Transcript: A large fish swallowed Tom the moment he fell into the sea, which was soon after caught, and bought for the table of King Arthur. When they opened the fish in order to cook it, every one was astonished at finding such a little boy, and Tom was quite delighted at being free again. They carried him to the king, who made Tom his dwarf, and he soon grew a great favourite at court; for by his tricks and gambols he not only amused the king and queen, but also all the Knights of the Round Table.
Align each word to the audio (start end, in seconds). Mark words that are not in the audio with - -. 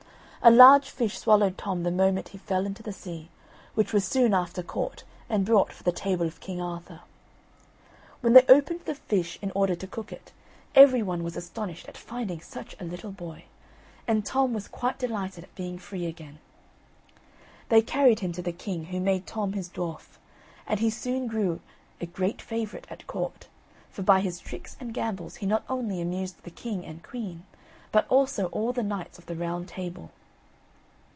A 0.43 0.49
large 0.49 0.89
fish 0.89 1.19
swallowed 1.19 1.55
Tom 1.55 1.83
the 1.83 1.91
moment 1.91 2.29
he 2.29 2.39
fell 2.39 2.65
into 2.65 2.81
the 2.81 2.91
sea, 2.91 3.29
which 3.75 3.93
was 3.93 4.03
soon 4.05 4.33
after 4.33 4.63
caught, 4.63 5.03
and 5.29 5.45
bought 5.45 5.71
for 5.71 5.83
the 5.83 5.91
table 5.91 6.25
of 6.25 6.39
King 6.39 6.59
Arthur. 6.59 7.01
When 8.21 8.33
they 8.33 8.43
opened 8.49 8.85
the 8.85 8.95
fish 8.95 9.37
in 9.43 9.51
order 9.51 9.75
to 9.75 9.85
cook 9.85 10.11
it, 10.11 10.31
every 10.73 11.03
one 11.03 11.23
was 11.23 11.37
astonished 11.37 11.87
at 11.87 11.95
finding 11.95 12.41
such 12.41 12.75
a 12.79 12.85
little 12.85 13.11
boy, 13.11 13.43
and 14.07 14.25
Tom 14.25 14.51
was 14.51 14.67
quite 14.67 14.97
delighted 14.97 15.43
at 15.43 15.53
being 15.53 15.77
free 15.77 16.07
again. 16.07 16.39
They 17.69 17.83
carried 17.83 18.21
him 18.21 18.31
to 18.31 18.41
the 18.41 18.51
king, 18.51 18.85
who 18.85 18.99
made 18.99 19.27
Tom 19.27 19.53
his 19.53 19.69
dwarf, 19.69 20.17
and 20.65 20.79
he 20.79 20.89
soon 20.89 21.27
grew 21.27 21.59
a 22.01 22.07
great 22.07 22.41
favourite 22.41 22.87
at 22.89 23.05
court; 23.05 23.47
for 23.91 24.01
by 24.01 24.21
his 24.21 24.39
tricks 24.39 24.75
and 24.79 24.91
gambols 24.91 25.35
he 25.35 25.45
not 25.45 25.63
only 25.69 26.01
amused 26.01 26.41
the 26.41 26.49
king 26.49 26.83
and 26.83 27.03
queen, 27.03 27.45
but 27.91 28.07
also 28.07 28.47
all 28.47 28.73
the 28.73 28.81
Knights 28.81 29.19
of 29.19 29.27
the 29.27 29.35
Round 29.35 29.67
Table. 29.67 30.09